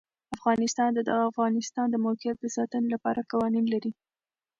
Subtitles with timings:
[0.37, 3.91] افغانستان د د افغانستان د موقعیت د ساتنې لپاره قوانین لري.